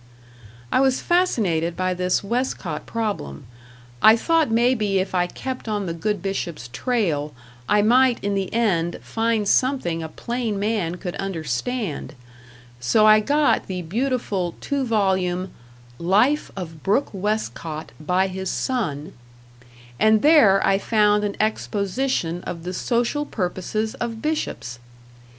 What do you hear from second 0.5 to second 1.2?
I was